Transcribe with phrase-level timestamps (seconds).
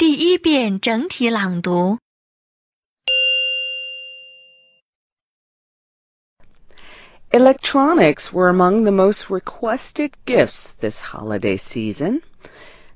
[0.00, 1.98] 第一遍整体朗读。
[7.30, 12.20] Electronics were among the most requested gifts this holiday season.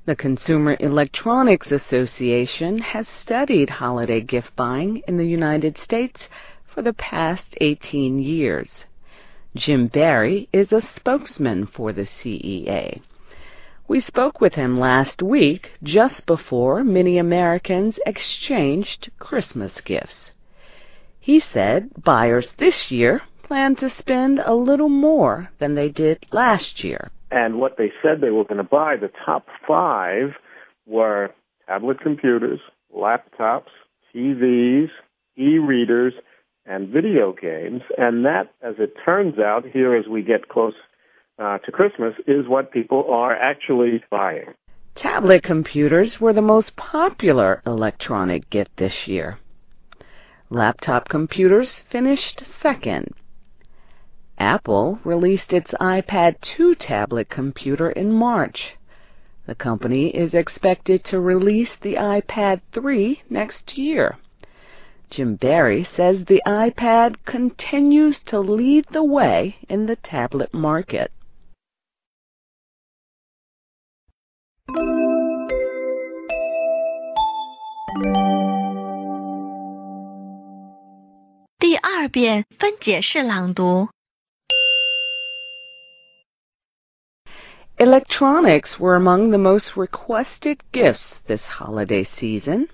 [0.05, 6.19] The Consumer Electronics Association has studied holiday gift buying in the United States
[6.71, 8.69] for the past 18 years.
[9.55, 13.01] Jim Barry is a spokesman for the CEA.
[13.88, 20.32] We spoke with him last week just before many Americans exchanged Christmas gifts.
[21.20, 26.82] He said buyers this year plan to spend a little more than they did last
[26.82, 27.10] year.
[27.30, 30.30] And what they said they were going to buy, the top five
[30.84, 31.30] were
[31.68, 32.60] tablet computers,
[32.96, 33.70] laptops,
[34.14, 34.88] TVs,
[35.36, 36.14] e-readers,
[36.64, 37.82] and video games.
[37.98, 40.74] And that, as it turns out, here as we get close
[41.38, 44.54] uh, to Christmas, is what people are actually buying.
[44.96, 49.38] Tablet computers were the most popular electronic gift this year.
[50.48, 53.12] Laptop computers finished second.
[54.38, 58.76] Apple released its iPad 2 tablet computer in March.
[59.46, 64.16] The company is expected to release the iPad 3 next year.
[65.10, 71.12] Jim Barry says the iPad continues to lead the way in the tablet market.
[82.05, 83.89] 二遍分解式朗读。
[87.77, 92.67] Electronics were among the most requested gifts this holiday season.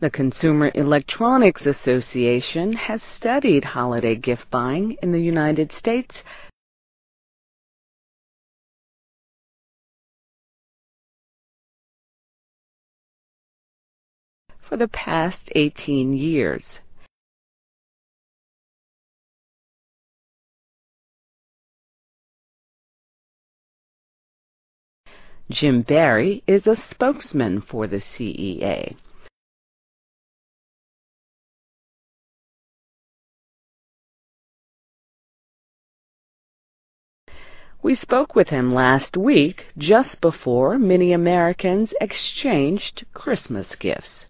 [0.00, 6.16] The Consumer Electronics Association has studied holiday gift buying in the United States
[14.69, 16.61] for the past 18 years.
[25.49, 28.95] Jim Barry is a spokesman for the CEA.
[37.81, 44.25] We spoke with him last week just before many Americans exchanged Christmas gifts.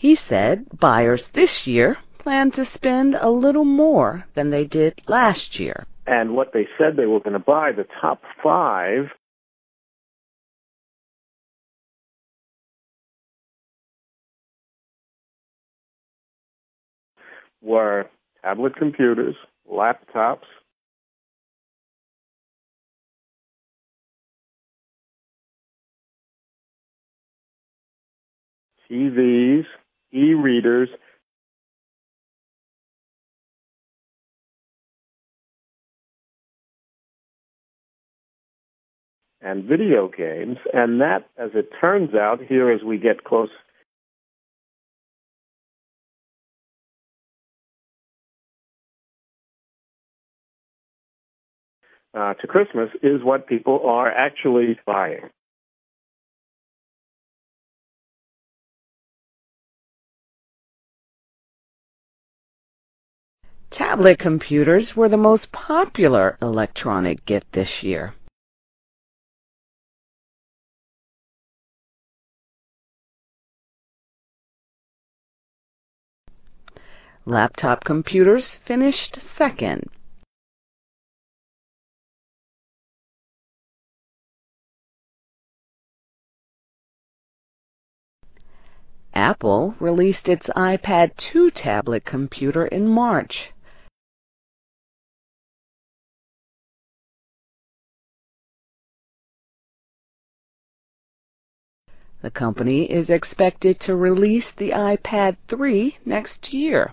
[0.00, 5.60] He said buyers this year plan to spend a little more than they did last
[5.60, 5.86] year.
[6.06, 9.10] And what they said they were going to buy, the top five
[17.60, 18.06] were
[18.42, 19.36] tablet computers,
[19.70, 20.48] laptops,
[28.90, 29.66] TVs,
[30.12, 30.88] e-readers,
[39.40, 40.58] and video games.
[40.72, 43.48] And that, as it turns out, here as we get close
[52.14, 55.30] uh, to Christmas, is what people are actually buying.
[63.72, 68.14] Tablet computers were the most popular electronic gift this year.
[77.24, 79.88] Laptop computers finished second.
[89.14, 93.52] Apple released its iPad 2 tablet computer in March.
[102.22, 106.92] The company is expected to release the iPad 3 next year.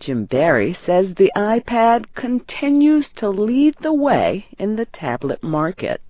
[0.00, 6.02] Jim Barry says the iPad continues to lead the way in the tablet market.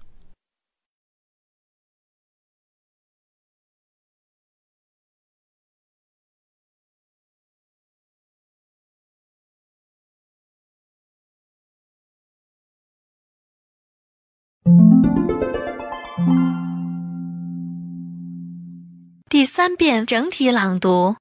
[19.29, 21.15] 第三遍整体朗读。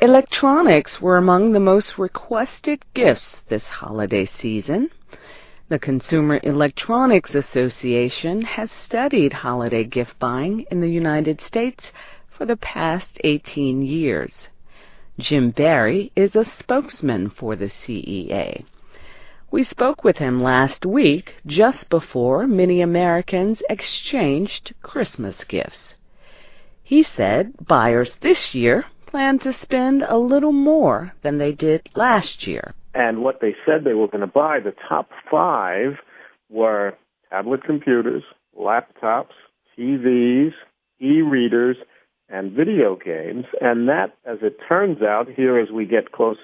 [0.00, 4.88] Electronics were among the most requested gifts this holiday season.
[5.68, 11.84] The Consumer Electronics Association has studied holiday gift buying in the United States
[12.30, 14.32] for the past 18 years.
[15.18, 18.64] Jim Barry is a spokesman for the CEA.
[19.51, 25.93] We spoke with him last week just before many Americans exchanged Christmas gifts.
[26.81, 32.47] He said buyers this year plan to spend a little more than they did last
[32.47, 32.73] year.
[32.93, 35.97] And what they said they were going to buy, the top five
[36.49, 36.93] were
[37.29, 38.23] tablet computers,
[38.57, 39.35] laptops,
[39.77, 40.53] TVs,
[41.01, 41.75] e-readers,
[42.29, 43.43] and video games.
[43.59, 46.37] And that, as it turns out, here as we get close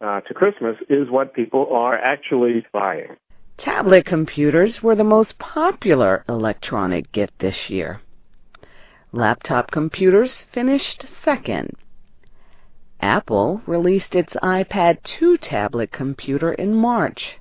[0.00, 3.16] uh, to Christmas, is what people are actually buying.
[3.58, 8.00] Tablet computers were the most popular electronic gift this year.
[9.12, 11.76] Laptop computers finished second.
[13.02, 17.38] Apple released its iPad 2 tablet computer in March.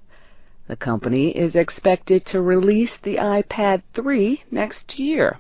[0.67, 5.39] The company is expected to release the iPad 3 next year.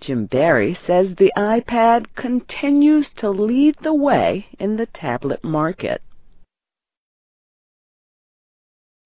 [0.00, 6.02] Jim Barry says the iPad continues to lead the way in the tablet market.